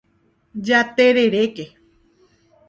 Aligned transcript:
Jatereréke. 0.67 1.65